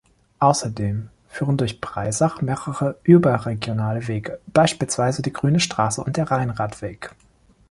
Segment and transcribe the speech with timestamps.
[0.39, 7.11] Außerdem führen durch Breisach mehrere überregionale Wege, beispielsweise die Grüne Straße und der Rheinradweg.